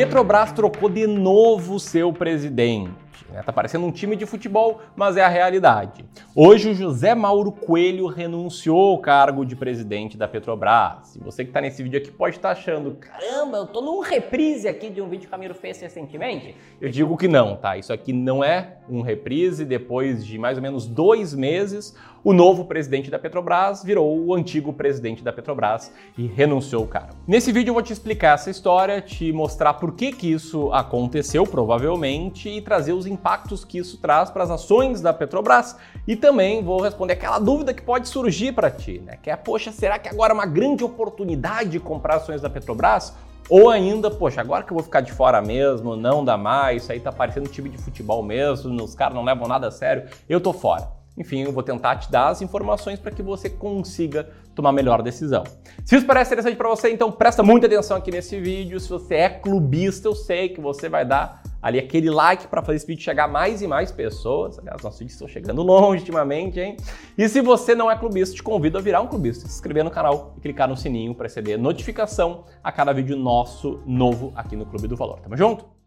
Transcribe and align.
Petrobras 0.00 0.50
trocou 0.50 0.88
de 0.88 1.06
novo 1.06 1.78
seu 1.78 2.10
presidente. 2.10 2.90
Né? 3.28 3.42
Tá 3.42 3.52
parecendo 3.52 3.84
um 3.84 3.90
time 3.90 4.16
de 4.16 4.24
futebol, 4.24 4.80
mas 4.96 5.18
é 5.18 5.22
a 5.22 5.28
realidade. 5.28 6.06
Hoje 6.32 6.70
o 6.70 6.74
José 6.74 7.12
Mauro 7.12 7.50
Coelho 7.50 8.06
renunciou 8.06 8.92
ao 8.92 8.98
cargo 8.98 9.44
de 9.44 9.56
presidente 9.56 10.16
da 10.16 10.28
Petrobras. 10.28 11.16
E 11.16 11.18
você 11.18 11.42
que 11.42 11.50
está 11.50 11.60
nesse 11.60 11.82
vídeo 11.82 11.98
aqui 11.98 12.12
pode 12.12 12.36
estar 12.36 12.54
tá 12.54 12.60
achando, 12.60 12.92
caramba, 12.92 13.58
eu 13.58 13.66
tô 13.66 13.80
num 13.80 13.98
reprise 13.98 14.68
aqui 14.68 14.90
de 14.90 15.02
um 15.02 15.08
vídeo 15.08 15.22
que 15.22 15.26
o 15.26 15.30
Camilo 15.30 15.54
fez 15.54 15.80
recentemente. 15.80 16.54
Eu 16.80 16.88
digo 16.88 17.16
que 17.16 17.26
não, 17.26 17.56
tá? 17.56 17.76
Isso 17.76 17.92
aqui 17.92 18.12
não 18.12 18.44
é 18.44 18.76
um 18.88 19.00
reprise. 19.00 19.64
Depois 19.64 20.24
de 20.24 20.38
mais 20.38 20.56
ou 20.56 20.62
menos 20.62 20.86
dois 20.86 21.34
meses, 21.34 21.96
o 22.22 22.32
novo 22.32 22.64
presidente 22.64 23.10
da 23.10 23.18
Petrobras 23.18 23.82
virou 23.82 24.26
o 24.26 24.34
antigo 24.34 24.72
presidente 24.72 25.24
da 25.24 25.32
Petrobras 25.32 25.92
e 26.16 26.26
renunciou 26.26 26.84
o 26.84 26.86
cargo. 26.86 27.16
Nesse 27.26 27.50
vídeo 27.50 27.70
eu 27.70 27.74
vou 27.74 27.82
te 27.82 27.92
explicar 27.92 28.34
essa 28.34 28.50
história, 28.50 29.00
te 29.00 29.32
mostrar 29.32 29.74
por 29.74 29.94
que, 29.94 30.12
que 30.12 30.30
isso 30.30 30.72
aconteceu, 30.72 31.44
provavelmente, 31.44 32.48
e 32.48 32.60
trazer 32.60 32.92
os 32.92 33.06
impactos 33.06 33.64
que 33.64 33.78
isso 33.78 33.98
traz 33.98 34.30
para 34.30 34.44
as 34.44 34.50
ações 34.50 35.00
da 35.00 35.12
Petrobras 35.12 35.76
e 36.06 36.19
também 36.20 36.62
vou 36.62 36.80
responder 36.80 37.14
aquela 37.14 37.38
dúvida 37.38 37.74
que 37.74 37.82
pode 37.82 38.08
surgir 38.08 38.52
para 38.52 38.70
ti, 38.70 39.02
né? 39.04 39.18
Que 39.20 39.30
é, 39.30 39.36
poxa, 39.36 39.72
será 39.72 39.98
que 39.98 40.08
agora 40.08 40.32
é 40.32 40.34
uma 40.34 40.46
grande 40.46 40.84
oportunidade 40.84 41.70
de 41.70 41.80
comprar 41.80 42.16
ações 42.16 42.40
da 42.40 42.48
Petrobras? 42.48 43.12
Ou 43.48 43.68
ainda, 43.68 44.08
poxa, 44.10 44.40
agora 44.40 44.62
que 44.62 44.70
eu 44.70 44.76
vou 44.76 44.84
ficar 44.84 45.00
de 45.00 45.10
fora 45.10 45.42
mesmo, 45.42 45.96
não 45.96 46.24
dá 46.24 46.36
mais, 46.36 46.84
isso 46.84 46.92
aí 46.92 47.00
tá 47.00 47.10
parecendo 47.10 47.48
um 47.48 47.52
time 47.52 47.68
de 47.68 47.78
futebol 47.78 48.22
mesmo, 48.22 48.80
os 48.84 48.94
caras 48.94 49.14
não 49.14 49.24
levam 49.24 49.48
nada 49.48 49.66
a 49.66 49.70
sério, 49.72 50.08
eu 50.28 50.40
tô 50.40 50.52
fora. 50.52 50.88
Enfim, 51.18 51.42
eu 51.42 51.52
vou 51.52 51.62
tentar 51.62 51.96
te 51.96 52.10
dar 52.10 52.28
as 52.28 52.40
informações 52.40 53.00
para 53.00 53.10
que 53.10 53.22
você 53.22 53.50
consiga 53.50 54.28
tomar 54.54 54.72
melhor 54.72 55.02
decisão. 55.02 55.42
Se 55.84 55.96
isso 55.96 56.06
parece 56.06 56.28
interessante 56.30 56.56
para 56.56 56.68
você, 56.68 56.90
então 56.92 57.10
presta 57.10 57.42
muita 57.42 57.66
atenção 57.66 57.96
aqui 57.96 58.10
nesse 58.10 58.40
vídeo. 58.40 58.78
Se 58.78 58.88
você 58.88 59.16
é 59.16 59.28
clubista, 59.28 60.06
eu 60.06 60.14
sei 60.14 60.48
que 60.50 60.60
você 60.60 60.88
vai 60.88 61.04
dar 61.04 61.42
ali 61.62 61.78
aquele 61.78 62.10
like 62.10 62.48
para 62.48 62.62
fazer 62.62 62.76
esse 62.76 62.86
vídeo 62.86 63.02
chegar 63.02 63.28
mais 63.28 63.62
e 63.62 63.66
mais 63.66 63.92
pessoas. 63.92 64.58
Aliás, 64.58 64.82
nossos 64.82 64.98
vídeos 64.98 65.14
estão 65.14 65.28
chegando 65.28 65.62
longe 65.62 66.00
ultimamente, 66.00 66.60
hein? 66.60 66.76
E 67.16 67.28
se 67.28 67.40
você 67.40 67.74
não 67.74 67.90
é 67.90 67.96
clubista, 67.96 68.34
te 68.34 68.42
convido 68.42 68.78
a 68.78 68.80
virar 68.80 69.00
um 69.00 69.06
clubista, 69.06 69.46
se 69.46 69.54
inscrever 69.54 69.84
no 69.84 69.90
canal 69.90 70.34
e 70.36 70.40
clicar 70.40 70.68
no 70.68 70.76
sininho 70.76 71.14
para 71.14 71.26
receber 71.26 71.56
notificação 71.56 72.44
a 72.62 72.72
cada 72.72 72.92
vídeo 72.92 73.16
nosso 73.16 73.80
novo 73.86 74.32
aqui 74.34 74.56
no 74.56 74.66
Clube 74.66 74.88
do 74.88 74.96
Valor. 74.96 75.20
Tamo 75.20 75.36
junto? 75.36 75.80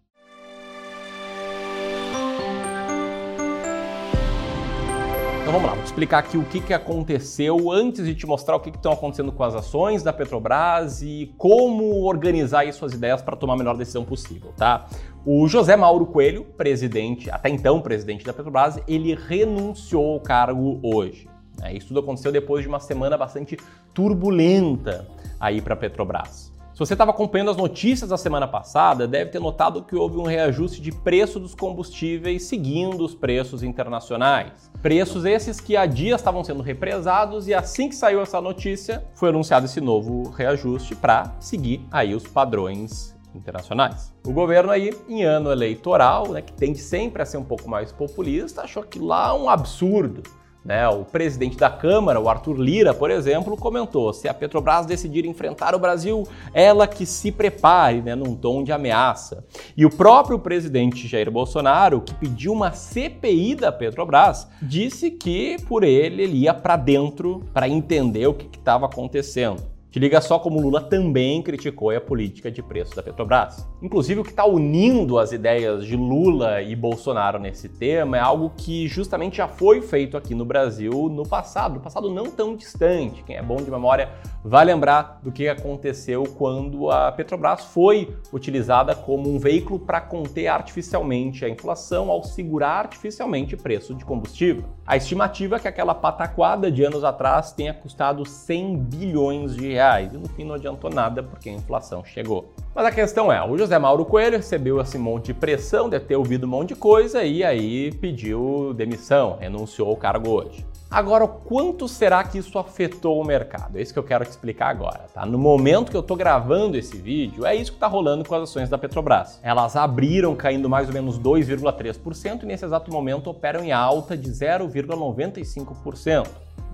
Então 5.44 5.52
vamos 5.52 5.68
lá, 5.68 5.76
vou 5.76 5.84
explicar 5.84 6.20
aqui 6.20 6.38
o 6.38 6.46
que, 6.46 6.62
que 6.62 6.74
aconteceu 6.74 7.70
antes 7.70 8.06
de 8.06 8.16
te 8.16 8.26
mostrar 8.26 8.56
o 8.56 8.62
que 8.62 8.70
estão 8.70 8.94
acontecendo 8.94 9.30
com 9.30 9.44
as 9.44 9.54
ações 9.54 10.02
da 10.02 10.14
Petrobras 10.14 11.02
e 11.02 11.34
como 11.38 12.06
organizar 12.06 12.62
aí 12.62 12.72
suas 12.72 12.94
ideias 12.94 13.22
para 13.22 13.36
tomar 13.36 13.56
a 13.56 13.58
melhor 13.58 13.76
decisão 13.76 14.06
possível, 14.06 14.54
tá? 14.56 14.88
O 15.26 15.48
José 15.48 15.78
Mauro 15.78 16.06
Coelho, 16.06 16.44
presidente, 16.44 17.32
até 17.32 17.48
então 17.48 17.80
presidente 17.80 18.26
da 18.26 18.34
Petrobras, 18.34 18.78
ele 18.86 19.16
renunciou 19.16 20.16
ao 20.16 20.20
cargo 20.20 20.82
hoje. 20.84 21.30
Né? 21.62 21.76
Isso 21.76 21.88
tudo 21.88 22.02
aconteceu 22.02 22.30
depois 22.30 22.62
de 22.62 22.68
uma 22.68 22.82
semana 22.82 23.18
bastante 23.18 23.58
turbulenta 23.94 25.08
aí 25.40 25.62
para 25.62 25.76
a 25.76 25.78
Petrobras. 25.78 26.52
Se 26.74 26.80
você 26.80 26.94
estava 26.94 27.12
acompanhando 27.12 27.52
as 27.52 27.56
notícias 27.56 28.10
da 28.10 28.18
semana 28.18 28.50
passada, 28.50 29.08
deve 29.08 29.32
ter 29.32 29.40
notado 29.40 29.84
que 29.84 29.96
houve 29.96 30.18
um 30.18 30.24
reajuste 30.24 30.82
de 30.82 30.92
preço 30.92 31.40
dos 31.40 31.56
combustíveis 31.56 32.44
seguindo 32.44 33.06
os 33.06 33.16
preços 33.16 33.64
internacionais. 33.64 34.70
Preços 34.82 35.24
esses 35.24 35.62
que 35.62 35.78
há 35.78 35.86
dias 35.86 36.20
estavam 36.20 36.44
sendo 36.44 36.62
represados 36.62 37.48
e 37.48 37.54
assim 37.54 37.88
que 37.88 37.96
saiu 37.96 38.22
essa 38.22 38.42
notícia, 38.42 39.06
foi 39.14 39.30
anunciado 39.30 39.68
esse 39.68 39.80
novo 39.80 40.32
reajuste 40.32 40.96
para 40.96 41.34
seguir 41.40 41.86
aí 41.92 42.14
os 42.14 42.28
padrões 42.28 43.13
internacionais. 43.36 44.14
O 44.26 44.32
governo 44.32 44.72
aí, 44.72 44.92
em 45.08 45.24
ano 45.24 45.52
eleitoral, 45.52 46.30
né, 46.30 46.42
que 46.42 46.54
tende 46.54 46.80
sempre 46.80 47.22
a 47.22 47.26
ser 47.26 47.38
um 47.38 47.44
pouco 47.44 47.70
mais 47.70 47.92
populista, 47.92 48.62
achou 48.62 48.84
que 48.84 49.00
lá 49.00 49.36
um 49.36 49.50
absurdo 49.50 50.24
né? 50.64 50.88
O 50.88 51.04
presidente 51.04 51.58
da 51.58 51.70
Câmara, 51.70 52.20
o 52.20 52.30
Arthur 52.30 52.58
Lira, 52.58 52.94
por 52.94 53.12
exemplo, 53.12 53.58
comentou: 53.58 54.14
se 54.14 54.28
a 54.28 54.34
Petrobras 54.34 54.86
decidir 54.86 55.26
enfrentar 55.26 55.76
o 55.76 55.80
Brasil, 55.80 56.24
ela 56.54 56.88
que 56.88 57.06
se 57.06 57.32
prepare, 57.32 58.02
né, 58.02 58.16
num 58.16 58.36
tom 58.36 58.64
de 58.64 58.72
ameaça. 58.72 59.46
E 59.76 59.86
o 59.86 59.90
próprio 59.90 60.40
presidente 60.40 61.08
Jair 61.08 61.30
Bolsonaro, 61.30 62.02
que 62.02 62.14
pediu 62.14 62.54
uma 62.54 62.72
CPI 62.72 63.56
da 63.56 63.72
Petrobras, 63.72 64.48
disse 64.62 65.12
que 65.12 65.58
por 65.68 65.84
ele 65.84 66.24
ele 66.24 66.38
ia 66.38 66.54
para 66.54 66.78
dentro 66.78 67.44
para 67.54 67.68
entender 67.68 68.28
o 68.28 68.34
que 68.34 68.58
estava 68.58 68.86
acontecendo. 68.86 69.73
Te 69.94 70.00
liga 70.00 70.20
só 70.22 70.40
como 70.40 70.60
Lula 70.60 70.82
também 70.82 71.40
criticou 71.44 71.92
a 71.92 72.02
política 72.02 72.50
de 72.50 72.64
preço 72.64 72.96
da 72.96 73.04
Petrobras. 73.04 73.70
Inclusive, 73.80 74.22
o 74.22 74.24
que 74.24 74.32
está 74.32 74.44
unindo 74.44 75.20
as 75.20 75.32
ideias 75.32 75.86
de 75.86 75.96
Lula 75.96 76.64
e 76.64 76.76
Bolsonaro 76.76 77.38
nesse 77.38 77.70
tema 77.70 78.18
é 78.18 78.20
algo 78.20 78.52
que 78.58 78.88
justamente 78.88 79.38
já 79.38 79.48
foi 79.48 79.84
feito 79.84 80.18
aqui 80.18 80.34
no 80.34 80.46
Brasil 80.46 81.10
no 81.10 81.22
passado, 81.28 81.76
no 81.76 81.80
passado 81.80 82.10
não 82.10 82.32
tão 82.32 82.56
distante. 82.56 83.22
Quem 83.22 83.36
é 83.36 83.44
bom 83.44 83.58
de 83.58 83.70
memória 83.70 84.10
vai 84.44 84.66
lembrar 84.66 85.20
do 85.22 85.32
que 85.32 85.48
aconteceu 85.48 86.24
quando 86.24 86.90
a 86.90 87.12
Petrobras 87.12 87.66
foi 87.66 88.18
utilizada 88.34 88.96
como 88.96 89.30
um 89.30 89.38
veículo 89.38 89.78
para 89.78 90.02
conter 90.02 90.48
artificialmente 90.48 91.46
a 91.46 91.50
inflação 91.50 92.10
ao 92.10 92.24
segurar 92.24 92.80
artificialmente 92.80 93.54
o 93.54 93.60
preço 93.60 93.94
de 93.94 94.04
combustível. 94.04 94.66
A 94.88 94.98
estimativa 94.98 95.58
é 95.58 95.60
que 95.60 95.68
aquela 95.68 95.94
pataquada 95.94 96.72
de 96.72 96.84
anos 96.84 97.04
atrás 97.04 97.52
tenha 97.52 97.76
custado 97.76 98.28
100 98.28 98.78
bilhões 98.80 99.56
de 99.56 99.68
reais 99.68 99.83
reais. 99.84 100.14
E 100.14 100.18
no 100.18 100.30
fim 100.30 100.46
não 100.46 100.56
adiantou 100.56 100.90
nada 100.90 101.22
porque 101.22 101.50
a 101.50 101.54
inflação 101.54 102.04
chegou. 102.04 102.52
Mas 102.74 102.86
a 102.86 102.92
questão 102.92 103.32
é, 103.32 103.44
o 103.46 103.58
José 103.58 103.78
Mauro 103.78 104.06
Coelho 104.06 104.38
recebeu 104.38 104.80
esse 104.80 104.98
monte 104.98 105.28
de 105.28 105.34
pressão, 105.34 105.90
deve 105.90 106.06
ter 106.06 106.16
ouvido 106.16 106.46
um 106.46 106.50
monte 106.50 106.70
de 106.70 106.76
coisa 106.76 107.24
e 107.24 107.44
aí 107.44 107.92
pediu 107.92 108.74
demissão, 108.74 109.38
renunciou 109.40 109.90
ao 109.90 109.98
cargo 109.98 110.30
hoje. 110.30 110.66
Agora, 110.90 111.28
quanto 111.28 111.88
será 111.88 112.24
que 112.24 112.38
isso 112.38 112.58
afetou 112.60 113.20
o 113.20 113.26
mercado? 113.26 113.80
É 113.80 113.82
isso 113.82 113.92
que 113.92 113.98
eu 113.98 114.04
quero 114.04 114.24
te 114.24 114.30
explicar 114.30 114.68
agora, 114.68 115.08
tá? 115.12 115.26
No 115.26 115.40
momento 115.40 115.90
que 115.90 115.98
eu 115.98 116.02
estou 116.02 116.16
gravando 116.16 116.78
esse 116.78 116.96
vídeo, 116.98 117.48
é 117.48 117.56
isso 117.56 117.72
que 117.72 117.78
está 117.78 117.88
rolando 117.88 118.24
com 118.24 118.36
as 118.36 118.44
ações 118.44 118.70
da 118.70 118.78
Petrobras. 118.78 119.40
Elas 119.42 119.76
abriram 119.76 120.36
caindo 120.36 120.70
mais 120.70 120.88
ou 120.88 120.94
menos 120.94 121.18
2,3% 121.18 122.44
e 122.44 122.46
nesse 122.46 122.64
exato 122.64 122.92
momento 122.92 123.28
operam 123.28 123.64
em 123.64 123.72
alta 123.72 124.16
de 124.16 124.30
0,95%. 124.30 126.28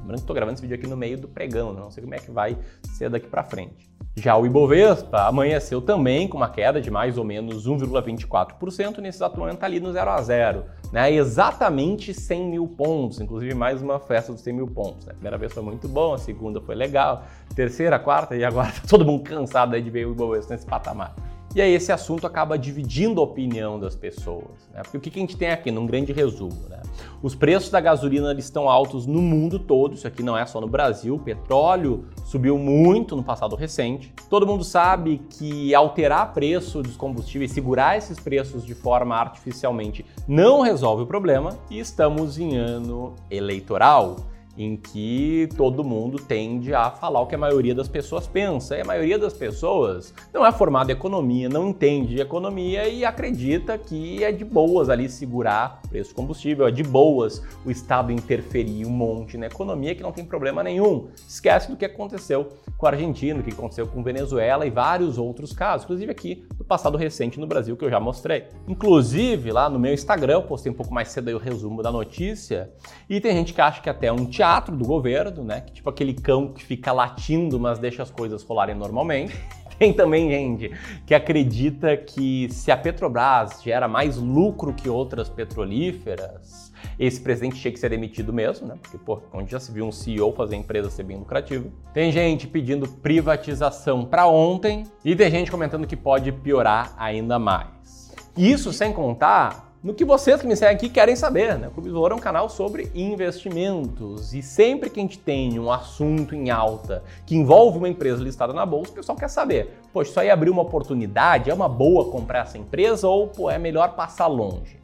Lembrando 0.10 0.22
que 0.22 0.24
estou 0.24 0.36
gravando 0.36 0.54
esse 0.56 0.62
vídeo 0.64 0.76
aqui 0.76 0.88
no 0.88 0.98
meio 0.98 1.20
do 1.20 1.28
pregão, 1.28 1.72
né? 1.72 1.80
não 1.80 1.92
sei 1.92 2.02
como 2.02 2.16
é 2.16 2.18
que 2.18 2.32
vai 2.32 2.58
ser 2.94 3.12
daqui 3.12 3.28
para 3.28 3.44
frente. 3.44 3.88
Já 4.16 4.36
o 4.36 4.46
Ibovespa 4.46 5.28
amanheceu 5.28 5.82
também 5.82 6.28
com 6.28 6.38
uma 6.38 6.50
queda 6.50 6.82
de 6.82 6.90
mais 6.90 7.18
ou 7.18 7.24
menos 7.24 7.68
1,24%, 7.68 8.98
nesse 8.98 9.20
exato 9.20 9.40
momento 9.40 9.60
tá 9.60 9.68
ali 9.68 9.80
no 9.80 9.92
0 9.94 10.10
a 10.10 10.22
0, 10.22 10.66
né? 10.92 11.14
exatamente 11.14 12.12
100 12.12 12.50
mil 12.50 12.68
pontos, 12.68 13.22
inclusive 13.22 13.54
mais 13.54 13.84
uma 13.84 14.00
festa 14.00 14.34
dos 14.34 14.42
100 14.42 14.54
mil 14.54 14.68
pontos. 14.68 15.06
Né? 15.06 15.12
A 15.12 15.14
primeira 15.14 15.38
vez 15.38 15.54
foi 15.54 15.62
muito 15.62 15.88
bom, 15.88 16.16
a 16.16 16.18
segunda 16.18 16.60
foi 16.60 16.74
legal, 16.74 17.24
terceira, 17.56 18.00
quarta 18.00 18.36
e 18.36 18.44
agora 18.44 18.72
tá 18.74 18.82
todo 18.90 19.06
mundo 19.06 19.24
cansado 19.24 19.80
de 19.80 19.90
ver 19.92 20.08
o 20.08 20.12
Ibovespa 20.12 20.56
nesse 20.56 20.66
patamar. 20.66 21.14
E 21.56 21.62
aí 21.62 21.74
esse 21.74 21.92
assunto 21.92 22.28
acaba 22.28 22.60
dividindo 22.60 23.20
a 23.20 23.24
opinião 23.24 23.80
das 23.80 23.96
pessoas. 23.96 24.70
Né? 24.72 24.84
Porque 24.84 24.98
o 24.98 25.02
que 25.02 25.10
a 25.10 25.22
gente 25.22 25.36
tem 25.36 25.50
aqui, 25.50 25.72
num 25.72 25.86
grande 25.86 26.14
resumo? 26.14 26.62
Né? 26.70 26.80
Os 27.24 27.34
preços 27.34 27.72
da 27.72 27.80
gasolina 27.80 28.34
estão 28.38 28.70
altos 28.70 29.08
no 29.08 29.22
mundo 29.22 29.58
todo, 29.58 29.96
isso 29.96 30.08
aqui 30.08 30.22
não 30.22 30.38
é 30.38 30.46
só 30.46 30.62
no 30.62 30.68
Brasil. 30.68 31.16
O 31.16 31.20
petróleo 31.20 32.06
subiu 32.24 32.58
muito 32.58 33.16
no 33.16 33.24
passado 33.24 33.56
recente. 33.56 34.14
Todo 34.30 34.46
mundo 34.46 34.64
sabe 34.64 35.22
que 35.30 35.74
alterar 35.74 36.34
preço 36.34 36.84
dos 36.84 36.96
combustíveis, 36.96 37.52
segurar 37.52 37.98
esses 37.98 38.20
preços 38.20 38.64
de 38.64 38.76
forma 38.76 39.16
artificialmente, 39.16 40.06
não 40.28 40.62
resolve 40.62 41.04
o 41.04 41.08
problema. 41.08 41.58
E 41.70 41.80
estamos 41.80 42.38
em 42.38 42.58
ano 42.58 43.16
eleitoral 43.30 44.18
em 44.60 44.76
que 44.76 45.48
todo 45.56 45.86
mundo 45.86 46.20
tende 46.20 46.74
a 46.74 46.92
falar 46.92 47.22
o 47.22 47.28
que 47.28 47.34
a 47.34 47.38
maioria 47.38 47.74
das 47.74 47.88
pessoas 47.88 48.28
pensa. 48.28 48.76
E 48.76 48.82
a 48.82 48.86
maioria 48.86 49.18
das 49.18 49.32
pessoas 49.32 50.14
não 50.34 50.46
é 50.46 50.52
formada 50.52 50.92
em 50.92 50.96
economia, 50.96 51.48
não 51.48 51.70
entende 51.70 52.16
de 52.16 52.22
economia 52.22 52.86
e 52.90 53.06
acredita 53.06 53.78
que 53.78 54.22
é 54.22 54.34
de 54.34 54.44
boas 54.44 54.90
ali 54.90 55.08
segurar 55.08 55.82
preço 55.90 56.12
do 56.12 56.16
combustível, 56.16 56.68
é 56.68 56.72
de 56.72 56.84
boas 56.84 57.42
o 57.66 57.72
Estado 57.72 58.12
interferir 58.12 58.86
um 58.86 58.90
monte 58.90 59.38
na 59.38 59.46
economia 59.46 59.96
que 59.96 60.04
não 60.04 60.12
tem 60.12 60.26
problema 60.26 60.62
nenhum. 60.62 61.08
Esquece 61.26 61.72
do 61.72 61.78
que 61.78 61.86
aconteceu 61.86 62.50
com 62.78 62.86
a 62.86 62.90
Argentina, 62.90 63.40
o 63.40 63.44
que 63.44 63.52
aconteceu 63.52 63.88
com 63.88 64.04
Venezuela 64.04 64.66
e 64.66 64.70
vários 64.70 65.18
outros 65.18 65.54
casos, 65.54 65.86
inclusive 65.86 66.12
aqui 66.12 66.46
passado 66.70 66.98
recente 66.98 67.38
no 67.38 67.48
Brasil 67.48 67.76
que 67.76 67.84
eu 67.84 67.90
já 67.90 68.00
mostrei. 68.00 68.46
Inclusive, 68.66 69.52
lá 69.52 69.70
no 69.70 69.78
meu 69.78 69.94
Instagram, 69.94 70.34
eu 70.34 70.44
postei 70.44 70.72
um 70.72 70.76
pouco 70.76 70.94
mais 70.94 71.10
cedo 71.10 71.28
aí 71.28 71.34
o 71.34 71.40
resumo 71.40 71.84
da 71.84 71.92
notícia, 71.92 72.72
e 73.10 73.20
tem 73.20 73.34
gente 73.34 73.54
que 73.54 73.60
acha 73.60 73.82
que 73.82 73.90
até 73.90 74.10
um 74.10 74.26
teatro 74.26 74.70
teatro 74.70 74.76
do 74.76 74.86
governo, 74.86 75.44
né? 75.44 75.62
Que, 75.62 75.74
tipo 75.74 75.90
aquele 75.90 76.14
cão 76.14 76.54
que 76.54 76.64
fica 76.64 76.92
latindo, 76.92 77.60
mas 77.60 77.80
deixa 77.80 78.04
as 78.04 78.12
coisas 78.12 78.44
rolarem 78.44 78.76
normalmente. 78.76 79.36
Tem 79.80 79.94
também 79.94 80.30
gente 80.30 80.72
que 81.06 81.16
acredita 81.16 81.96
que 81.96 82.50
se 82.52 82.70
a 82.70 82.76
Petrobras 82.76 83.64
gera 83.64 83.88
mais 83.88 84.18
lucro 84.18 84.74
que 84.74 84.90
outras 84.90 85.30
petrolíferas, 85.30 86.69
esse 87.00 87.22
presidente 87.22 87.56
tinha 87.56 87.72
que 87.72 87.80
ser 87.80 87.90
demitido 87.90 88.34
mesmo, 88.34 88.68
né? 88.68 88.76
Porque, 88.82 88.98
pô, 88.98 89.22
onde 89.34 89.52
já 89.52 89.60
se 89.60 89.72
viu 89.72 89.86
um 89.86 89.92
CEO 89.92 90.34
fazer 90.34 90.56
a 90.56 90.60
empresa 90.60 90.90
ser 90.90 91.04
bem 91.04 91.18
lucrativa. 91.18 91.70
Tem 91.94 92.12
gente 92.12 92.46
pedindo 92.46 92.90
privatização 92.90 94.04
para 94.04 94.28
ontem 94.28 94.84
e 95.04 95.16
tem 95.16 95.32
gente 95.32 95.50
comentando 95.50 95.88
que 95.88 95.96
pode 95.96 96.32
piorar 96.32 96.94
ainda 96.98 97.40
mais. 97.40 98.14
Isso 98.36 98.74
sem 98.74 98.92
contar 98.92 99.70
no 99.82 99.94
que 99.94 100.04
vocês 100.04 100.42
que 100.42 100.48
me 100.48 100.58
seguem 100.58 100.76
aqui 100.76 100.90
querem 100.90 101.16
saber. 101.16 101.58
Né? 101.58 101.70
O 101.70 101.72
Clube 101.72 101.90
Valor 101.90 102.12
é 102.12 102.16
um 102.16 102.20
canal 102.20 102.50
sobre 102.50 102.92
investimentos 102.94 104.34
e 104.34 104.42
sempre 104.42 104.90
que 104.90 105.00
a 105.00 105.04
gente 105.04 105.18
tem 105.18 105.58
um 105.58 105.72
assunto 105.72 106.36
em 106.36 106.50
alta 106.50 107.02
que 107.26 107.36
envolve 107.36 107.78
uma 107.78 107.88
empresa 107.88 108.22
listada 108.22 108.52
na 108.52 108.66
bolsa, 108.66 108.92
o 108.92 108.96
pessoal 108.96 109.18
quer 109.18 109.30
saber, 109.30 109.80
poxa, 109.94 110.12
isso 110.12 110.20
aí 110.20 110.30
abriu 110.30 110.52
uma 110.52 110.64
oportunidade, 110.64 111.50
é 111.50 111.54
uma 111.54 111.70
boa 111.70 112.12
comprar 112.12 112.42
essa 112.42 112.58
empresa 112.58 113.08
ou 113.08 113.28
pô, 113.28 113.50
é 113.50 113.58
melhor 113.58 113.96
passar 113.96 114.28
longe? 114.28 114.79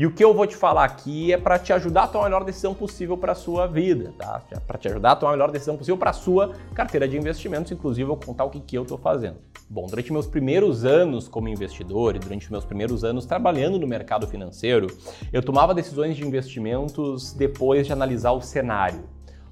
E 0.00 0.06
o 0.06 0.10
que 0.10 0.24
eu 0.24 0.32
vou 0.32 0.46
te 0.46 0.56
falar 0.56 0.84
aqui 0.84 1.30
é 1.30 1.36
para 1.36 1.58
te 1.58 1.74
ajudar 1.74 2.04
a 2.04 2.08
tomar 2.08 2.24
a 2.24 2.28
melhor 2.30 2.42
decisão 2.42 2.72
possível 2.72 3.18
para 3.18 3.32
a 3.32 3.34
sua 3.34 3.66
vida, 3.66 4.14
tá? 4.16 4.40
Para 4.66 4.78
te 4.78 4.88
ajudar 4.88 5.12
a 5.12 5.16
tomar 5.16 5.32
a 5.32 5.34
melhor 5.34 5.50
decisão 5.50 5.76
possível 5.76 5.98
para 5.98 6.08
a 6.08 6.14
sua 6.14 6.54
carteira 6.74 7.06
de 7.06 7.18
investimentos, 7.18 7.70
inclusive 7.70 8.04
eu 8.04 8.06
vou 8.06 8.16
contar 8.16 8.44
o 8.44 8.48
que, 8.48 8.60
que 8.60 8.78
eu 8.78 8.82
estou 8.84 8.96
fazendo. 8.96 9.36
Bom, 9.68 9.86
durante 9.86 10.10
meus 10.10 10.26
primeiros 10.26 10.86
anos 10.86 11.28
como 11.28 11.50
investidor 11.50 12.16
e 12.16 12.18
durante 12.18 12.50
meus 12.50 12.64
primeiros 12.64 13.04
anos 13.04 13.26
trabalhando 13.26 13.78
no 13.78 13.86
mercado 13.86 14.26
financeiro, 14.26 14.86
eu 15.30 15.42
tomava 15.42 15.74
decisões 15.74 16.16
de 16.16 16.26
investimentos 16.26 17.34
depois 17.34 17.86
de 17.86 17.92
analisar 17.92 18.32
o 18.32 18.40
cenário. 18.40 19.04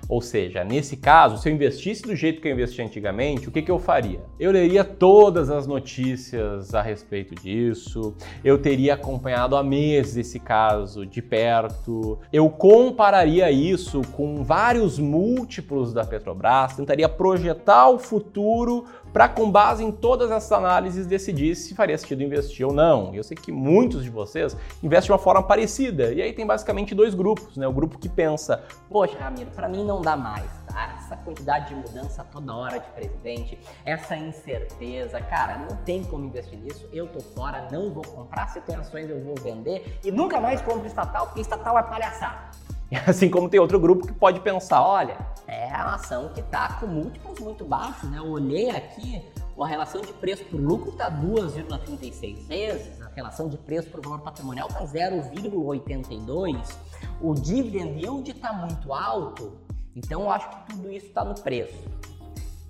Ou 0.09 0.23
seja, 0.23 0.65
nesse 0.65 0.97
caso, 0.97 1.37
se 1.37 1.49
eu 1.49 1.53
investisse 1.53 2.03
do 2.03 2.17
jeito 2.17 2.41
que 2.41 2.49
eu 2.49 2.53
investi 2.53 2.81
antigamente, 2.81 3.47
o 3.47 3.53
que, 3.53 3.61
que 3.61 3.71
eu 3.71 3.79
faria? 3.79 4.21
Eu 4.41 4.51
leria 4.51 4.83
todas 4.83 5.51
as 5.51 5.67
notícias 5.67 6.75
a 6.75 6.81
respeito 6.81 7.35
disso, 7.35 8.15
eu 8.43 8.57
teria 8.57 8.95
acompanhado 8.95 9.55
há 9.55 9.63
meses 9.63 10.17
esse 10.17 10.41
caso 10.41 11.05
de 11.05 11.21
perto, 11.21 12.19
eu 12.33 12.49
compararia 12.49 13.51
isso 13.51 14.01
com 14.13 14.43
vários 14.43 14.99
múltiplos 14.99 15.93
da 15.93 16.07
Petrobras, 16.07 16.77
tentaria 16.77 17.09
projetar 17.09 17.91
o 17.91 17.99
futuro 17.99 18.87
para, 19.13 19.29
com 19.29 19.51
base 19.51 19.85
em 19.85 19.91
todas 19.91 20.31
essas 20.31 20.51
análises, 20.53 21.07
decidir 21.07 21.55
se 21.55 21.75
faria 21.75 21.97
sentido 21.97 22.23
investir 22.23 22.67
ou 22.67 22.73
não. 22.73 23.15
Eu 23.15 23.23
sei 23.23 23.37
que 23.37 23.51
muitos 23.51 24.05
de 24.05 24.11
vocês 24.11 24.57
investem 24.83 25.07
de 25.07 25.13
uma 25.13 25.19
forma 25.19 25.43
parecida, 25.43 26.13
e 26.13 26.23
aí 26.23 26.33
tem 26.33 26.47
basicamente 26.47 26.95
dois 26.95 27.15
grupos, 27.15 27.57
né? 27.57 27.67
O 27.67 27.73
grupo 27.73 27.99
que 27.99 28.09
pensa, 28.09 28.63
poxa, 28.91 29.17
para 29.55 29.69
mim 29.69 29.85
não 29.85 30.01
dá 30.01 30.17
mais, 30.17 30.51
tá? 30.67 30.97
Essa 30.99 31.17
quantidade 31.17 31.69
de 31.69 31.75
mudança 31.75 32.25
toda 32.25 32.55
hora 32.55 32.79
de 32.79 32.89
presidente, 32.91 33.59
essa 33.85 34.17
incerteza, 34.17 35.21
cara, 35.21 35.59
não 35.59 35.77
tem 35.79 36.05
como 36.05 36.25
investir 36.25 36.59
nisso, 36.59 36.89
eu 36.93 37.07
tô 37.07 37.21
fora, 37.21 37.69
não 37.71 37.93
vou 37.93 38.05
comprar, 38.05 38.49
se 38.49 38.61
tem 38.61 38.77
ações 38.77 39.09
eu 39.09 39.23
vou 39.25 39.35
vender 39.37 39.99
e 40.05 40.11
nunca 40.11 40.41
mais 40.41 40.61
compro 40.61 40.87
estatal, 40.87 41.27
porque 41.27 41.41
estatal 41.41 41.79
é 41.79 41.83
palhaçada. 41.83 42.51
Assim 43.07 43.29
como 43.29 43.49
tem 43.49 43.61
outro 43.61 43.79
grupo 43.79 44.07
que 44.07 44.13
pode 44.13 44.41
pensar, 44.41 44.83
olha, 44.83 45.19
é 45.47 45.67
uma 45.67 45.95
ação 45.95 46.31
que 46.33 46.41
está 46.41 46.75
com 46.75 46.87
múltiplos 46.87 47.39
muito 47.41 47.65
baixos, 47.65 48.11
né? 48.11 48.19
Eu 48.19 48.29
olhei 48.29 48.71
aqui, 48.71 49.23
a 49.61 49.67
relação 49.67 50.01
de 50.01 50.13
preço 50.13 50.45
por 50.45 50.59
lucro 50.59 50.91
está 50.91 51.11
2,36 51.11 52.47
vezes, 52.47 53.03
a 53.03 53.11
relação 53.15 53.49
de 53.49 53.59
preço 53.59 53.91
por 53.91 54.01
valor 54.01 54.21
patrimonial 54.21 54.69
está 54.69 54.85
0,82, 54.85 56.77
o 57.21 57.35
dividend 57.35 58.01
yield 58.01 58.31
está 58.31 58.53
muito 58.53 58.93
alto, 58.93 59.59
então 59.95 60.23
eu 60.23 60.31
acho 60.31 60.49
que 60.49 60.75
tudo 60.75 60.91
isso 60.91 61.07
está 61.07 61.25
no 61.25 61.35
preço. 61.35 61.77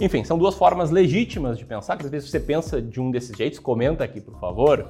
Enfim, 0.00 0.24
são 0.24 0.38
duas 0.38 0.54
formas 0.54 0.90
legítimas 0.90 1.58
de 1.58 1.64
pensar, 1.64 1.96
que 1.96 2.04
às 2.04 2.10
vezes 2.10 2.30
você 2.30 2.38
pensa 2.38 2.80
de 2.80 3.00
um 3.00 3.10
desses 3.10 3.36
jeitos, 3.36 3.58
comenta 3.58 4.04
aqui, 4.04 4.20
por 4.20 4.38
favor. 4.38 4.88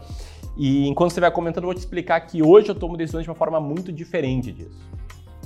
E 0.57 0.87
enquanto 0.87 1.13
você 1.13 1.21
vai 1.21 1.31
comentando, 1.31 1.65
eu 1.65 1.69
vou 1.69 1.75
te 1.75 1.79
explicar 1.79 2.21
que 2.21 2.43
hoje 2.43 2.69
eu 2.69 2.75
tomo 2.75 2.97
decisões 2.97 3.25
de 3.25 3.31
uma 3.31 3.35
forma 3.35 3.59
muito 3.59 3.91
diferente 3.91 4.53
disso. 4.53 4.79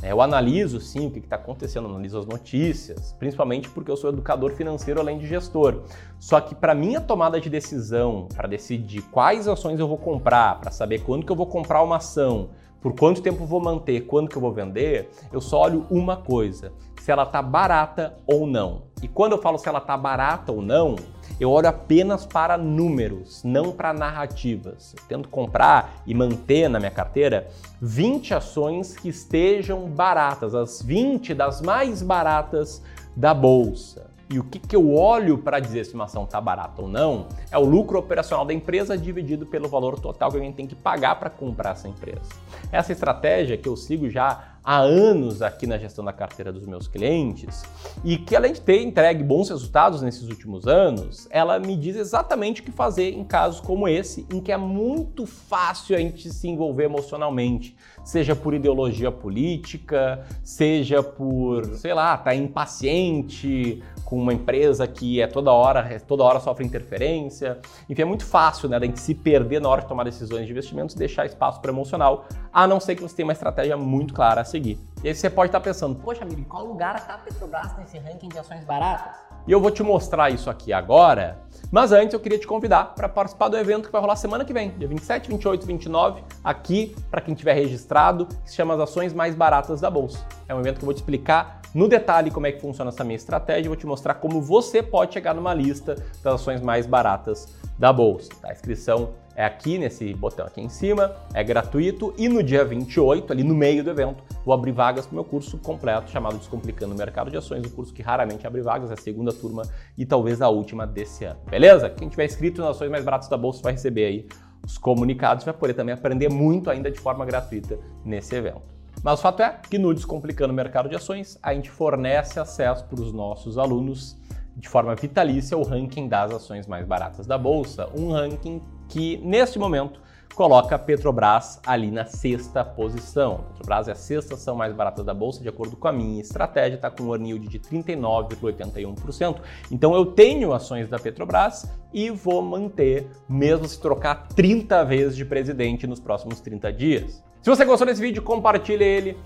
É, 0.02 0.10
eu 0.10 0.20
analiso 0.20 0.80
sim 0.80 1.06
o 1.06 1.10
que 1.10 1.20
está 1.20 1.36
acontecendo, 1.36 1.86
analiso 1.86 2.18
as 2.18 2.26
notícias, 2.26 3.14
principalmente 3.20 3.68
porque 3.70 3.88
eu 3.88 3.96
sou 3.96 4.10
educador 4.10 4.52
financeiro 4.52 4.98
além 4.98 5.16
de 5.16 5.28
gestor. 5.28 5.84
Só 6.18 6.40
que 6.40 6.56
para 6.56 6.74
minha 6.74 7.00
tomada 7.00 7.40
de 7.40 7.48
decisão, 7.48 8.26
para 8.34 8.48
decidir 8.48 9.02
quais 9.02 9.46
ações 9.46 9.78
eu 9.78 9.86
vou 9.86 9.96
comprar, 9.96 10.60
para 10.60 10.72
saber 10.72 11.02
quando 11.02 11.24
que 11.24 11.30
eu 11.30 11.36
vou 11.36 11.46
comprar 11.46 11.82
uma 11.84 11.98
ação, 11.98 12.50
por 12.82 12.92
quanto 12.94 13.22
tempo 13.22 13.46
vou 13.46 13.60
manter, 13.60 14.00
quando 14.02 14.28
que 14.28 14.36
eu 14.36 14.42
vou 14.42 14.52
vender, 14.52 15.08
eu 15.32 15.40
só 15.40 15.60
olho 15.60 15.86
uma 15.88 16.16
coisa, 16.16 16.72
se 17.00 17.12
ela 17.12 17.22
está 17.22 17.40
barata 17.40 18.18
ou 18.26 18.46
não. 18.46 18.82
E 19.00 19.06
quando 19.08 19.32
eu 19.32 19.38
falo 19.38 19.56
se 19.56 19.68
ela 19.68 19.78
está 19.78 19.96
barata 19.96 20.50
ou 20.50 20.60
não, 20.60 20.96
eu 21.38 21.50
olho 21.50 21.68
apenas 21.68 22.26
para 22.26 22.58
números, 22.58 23.42
não 23.44 23.72
para 23.72 23.92
narrativas. 23.92 24.94
Eu 24.96 25.04
tento 25.08 25.28
comprar 25.28 26.02
e 26.06 26.14
manter 26.14 26.68
na 26.68 26.78
minha 26.78 26.90
carteira 26.90 27.48
20 27.80 28.34
ações 28.34 28.96
que 28.96 29.08
estejam 29.08 29.88
baratas, 29.88 30.54
as 30.54 30.82
20 30.82 31.34
das 31.34 31.60
mais 31.60 32.02
baratas 32.02 32.82
da 33.16 33.32
bolsa. 33.32 34.11
E 34.32 34.38
o 34.38 34.44
que, 34.44 34.58
que 34.58 34.74
eu 34.74 34.94
olho 34.94 35.36
para 35.36 35.60
dizer 35.60 35.84
se 35.84 35.92
uma 35.92 36.04
ação 36.04 36.24
está 36.24 36.40
barata 36.40 36.80
ou 36.80 36.88
não 36.88 37.26
é 37.50 37.58
o 37.58 37.64
lucro 37.64 37.98
operacional 37.98 38.46
da 38.46 38.54
empresa 38.54 38.96
dividido 38.96 39.44
pelo 39.44 39.68
valor 39.68 40.00
total 40.00 40.30
que 40.30 40.36
alguém 40.36 40.50
tem 40.50 40.66
que 40.66 40.74
pagar 40.74 41.16
para 41.16 41.28
comprar 41.28 41.72
essa 41.72 41.86
empresa. 41.86 42.30
Essa 42.72 42.92
estratégia 42.92 43.58
que 43.58 43.68
eu 43.68 43.76
sigo 43.76 44.08
já 44.08 44.51
há 44.64 44.78
anos 44.78 45.42
aqui 45.42 45.66
na 45.66 45.76
gestão 45.76 46.04
da 46.04 46.12
carteira 46.12 46.52
dos 46.52 46.66
meus 46.66 46.86
clientes 46.86 47.62
e 48.04 48.16
que 48.16 48.36
além 48.36 48.52
de 48.52 48.60
ter 48.60 48.80
entregue 48.82 49.22
bons 49.24 49.48
resultados 49.48 50.02
nesses 50.02 50.28
últimos 50.28 50.66
anos, 50.66 51.26
ela 51.30 51.58
me 51.58 51.76
diz 51.76 51.96
exatamente 51.96 52.60
o 52.60 52.64
que 52.64 52.70
fazer 52.70 53.12
em 53.12 53.24
casos 53.24 53.60
como 53.60 53.88
esse, 53.88 54.26
em 54.32 54.40
que 54.40 54.52
é 54.52 54.56
muito 54.56 55.26
fácil 55.26 55.96
a 55.96 55.98
gente 55.98 56.32
se 56.32 56.48
envolver 56.48 56.84
emocionalmente, 56.84 57.76
seja 58.04 58.36
por 58.36 58.54
ideologia 58.54 59.10
política, 59.10 60.24
seja 60.42 61.02
por, 61.02 61.64
sei 61.76 61.94
lá, 61.94 62.16
tá 62.16 62.34
impaciente 62.34 63.82
com 64.04 64.16
uma 64.20 64.34
empresa 64.34 64.86
que 64.86 65.22
é 65.22 65.26
toda 65.26 65.50
hora, 65.50 65.98
toda 66.06 66.22
hora 66.22 66.38
sofre 66.38 66.66
interferência. 66.66 67.58
Enfim, 67.88 68.02
é 68.02 68.04
muito 68.04 68.26
fácil, 68.26 68.68
né, 68.68 68.76
a 68.76 68.80
gente 68.80 69.00
se 69.00 69.14
perder 69.14 69.60
na 69.60 69.68
hora 69.70 69.80
de 69.80 69.88
tomar 69.88 70.04
decisões 70.04 70.44
de 70.44 70.52
investimentos 70.52 70.94
e 70.94 70.98
deixar 70.98 71.24
espaço 71.24 71.60
para 71.60 71.72
emocional, 71.72 72.26
a 72.52 72.66
não 72.66 72.78
ser 72.78 72.94
que 72.94 73.02
você 73.02 73.16
tenha 73.16 73.26
uma 73.26 73.32
estratégia 73.32 73.76
muito 73.76 74.12
clara 74.12 74.44
seguir. 74.52 74.78
E 75.02 75.08
aí 75.08 75.14
você 75.14 75.28
pode 75.28 75.48
estar 75.48 75.60
pensando, 75.60 75.96
poxa, 75.96 76.22
amigo, 76.22 76.40
em 76.40 76.44
qual 76.44 76.64
lugar 76.64 76.94
está 76.94 77.14
a 77.14 77.18
Petrobras 77.18 77.76
nesse 77.76 77.98
ranking 77.98 78.28
de 78.28 78.38
ações 78.38 78.64
baratas? 78.64 79.16
E 79.46 79.50
eu 79.50 79.60
vou 79.60 79.72
te 79.72 79.82
mostrar 79.82 80.30
isso 80.30 80.48
aqui 80.48 80.72
agora, 80.72 81.40
mas 81.70 81.90
antes 81.90 82.14
eu 82.14 82.20
queria 82.20 82.38
te 82.38 82.46
convidar 82.46 82.94
para 82.94 83.08
participar 83.08 83.48
do 83.48 83.56
evento 83.56 83.86
que 83.86 83.92
vai 83.92 84.00
rolar 84.00 84.14
semana 84.14 84.44
que 84.44 84.52
vem, 84.52 84.70
dia 84.78 84.86
27, 84.86 85.28
28 85.28 85.64
e 85.64 85.66
29, 85.66 86.24
aqui 86.44 86.94
para 87.10 87.20
quem 87.20 87.34
tiver 87.34 87.54
registrado, 87.54 88.26
que 88.26 88.50
se 88.50 88.54
chama 88.54 88.74
As 88.74 88.80
Ações 88.80 89.12
Mais 89.12 89.34
Baratas 89.34 89.80
da 89.80 89.90
Bolsa. 89.90 90.24
É 90.46 90.54
um 90.54 90.60
evento 90.60 90.76
que 90.76 90.84
eu 90.84 90.86
vou 90.86 90.94
te 90.94 90.98
explicar 90.98 91.60
no 91.74 91.88
detalhe 91.88 92.30
como 92.30 92.46
é 92.46 92.52
que 92.52 92.60
funciona 92.60 92.90
essa 92.90 93.02
minha 93.02 93.16
estratégia, 93.16 93.68
vou 93.68 93.76
te 93.76 93.86
mostrar 93.86 94.14
como 94.14 94.40
você 94.40 94.82
pode 94.82 95.14
chegar 95.14 95.34
numa 95.34 95.54
lista 95.54 95.96
das 96.22 96.34
ações 96.34 96.60
mais 96.60 96.86
baratas 96.86 97.48
da 97.78 97.92
bolsa. 97.92 98.28
Tá? 98.40 98.50
A 98.50 98.52
inscrição 98.52 99.14
é 99.34 99.44
aqui 99.44 99.78
nesse 99.78 100.12
botão 100.14 100.46
aqui 100.46 100.60
em 100.60 100.68
cima, 100.68 101.14
é 101.32 101.42
gratuito 101.42 102.14
e 102.16 102.28
no 102.28 102.42
dia 102.42 102.64
28, 102.64 103.32
ali 103.32 103.42
no 103.42 103.54
meio 103.54 103.82
do 103.82 103.90
evento, 103.90 104.22
vou 104.44 104.54
abrir 104.54 104.72
vagas 104.72 105.06
para 105.06 105.12
o 105.12 105.14
meu 105.16 105.24
curso 105.24 105.58
completo 105.58 106.10
chamado 106.10 106.36
Descomplicando 106.36 106.94
o 106.94 106.98
Mercado 106.98 107.30
de 107.30 107.36
Ações, 107.36 107.66
um 107.66 107.70
curso 107.70 107.92
que 107.92 108.02
raramente 108.02 108.46
abre 108.46 108.60
vagas, 108.62 108.90
é 108.90 108.94
a 108.94 108.96
segunda 108.96 109.32
turma 109.32 109.62
e 109.96 110.04
talvez 110.04 110.42
a 110.42 110.48
última 110.48 110.86
desse 110.86 111.24
ano. 111.24 111.40
Beleza? 111.48 111.88
Quem 111.90 112.08
tiver 112.08 112.24
inscrito 112.26 112.60
nas 112.60 112.76
ações 112.76 112.90
mais 112.90 113.04
baratas 113.04 113.28
da 113.28 113.36
bolsa 113.36 113.62
vai 113.62 113.72
receber 113.72 114.04
aí 114.04 114.28
os 114.64 114.78
comunicados, 114.78 115.44
vai 115.44 115.54
poder 115.54 115.74
também 115.74 115.94
aprender 115.94 116.28
muito 116.28 116.70
ainda 116.70 116.90
de 116.90 117.00
forma 117.00 117.24
gratuita 117.24 117.78
nesse 118.04 118.34
evento. 118.34 118.72
Mas 119.02 119.18
o 119.18 119.22
fato 119.22 119.42
é 119.42 119.58
que 119.68 119.78
no 119.78 119.92
Descomplicando 119.92 120.52
o 120.52 120.56
Mercado 120.56 120.88
de 120.88 120.94
Ações, 120.94 121.38
a 121.42 121.52
gente 121.52 121.70
fornece 121.70 122.38
acesso 122.38 122.84
para 122.84 123.00
os 123.00 123.12
nossos 123.12 123.58
alunos 123.58 124.16
de 124.56 124.68
forma 124.68 124.94
vitalícia 124.94 125.56
o 125.56 125.62
ranking 125.62 126.08
das 126.08 126.32
ações 126.32 126.66
mais 126.66 126.86
baratas 126.86 127.26
da 127.26 127.38
bolsa, 127.38 127.88
um 127.96 128.12
ranking 128.12 128.60
que 128.92 129.16
neste 129.24 129.58
momento 129.58 129.98
coloca 130.34 130.74
a 130.74 130.78
Petrobras 130.78 131.58
ali 131.66 131.90
na 131.90 132.04
sexta 132.04 132.62
posição. 132.62 133.36
A 133.36 133.38
Petrobras 133.38 133.88
é 133.88 133.92
a 133.92 133.94
sexta 133.94 134.34
ação 134.34 134.54
mais 134.54 134.74
barata 134.74 135.02
da 135.02 135.14
bolsa, 135.14 135.42
de 135.42 135.48
acordo 135.48 135.76
com 135.76 135.88
a 135.88 135.92
minha 135.92 136.20
estratégia, 136.20 136.76
está 136.76 136.90
com 136.90 137.04
um 137.04 137.14
earn 137.14 137.38
de 137.38 137.58
39,81%. 137.58 139.36
Então 139.70 139.94
eu 139.94 140.04
tenho 140.04 140.52
ações 140.52 140.88
da 140.88 140.98
Petrobras 140.98 141.66
e 141.92 142.10
vou 142.10 142.42
manter, 142.42 143.08
mesmo 143.26 143.66
se 143.66 143.80
trocar 143.80 144.28
30 144.28 144.84
vezes 144.84 145.16
de 145.16 145.24
presidente 145.24 145.86
nos 145.86 145.98
próximos 145.98 146.38
30 146.40 146.70
dias. 146.70 147.24
Se 147.40 147.48
você 147.48 147.64
gostou 147.64 147.86
desse 147.86 148.00
vídeo, 148.00 148.22
compartilhe 148.22 148.84
ele 148.84 149.16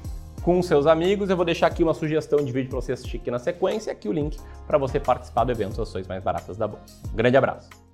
com 0.43 0.63
seus 0.63 0.87
amigos. 0.87 1.29
Eu 1.29 1.37
vou 1.37 1.45
deixar 1.45 1.67
aqui 1.67 1.83
uma 1.83 1.93
sugestão 1.93 2.39
de 2.45 2.53
vídeo 2.53 2.71
para 2.71 2.81
você 2.81 2.93
assistir 2.93 3.17
aqui 3.17 3.33
na 3.33 3.41
sequência 3.41 3.91
e 3.91 3.93
aqui 3.93 4.09
o 4.09 4.13
link 4.13 4.39
para 4.65 4.79
você 4.79 5.01
participar 5.01 5.43
do 5.43 5.51
evento 5.51 5.83
Ações 5.83 6.07
Mais 6.07 6.23
Baratas 6.23 6.57
da 6.57 6.69
Bolsa. 6.69 7.01
Um 7.13 7.17
grande 7.17 7.37
abraço! 7.37 7.86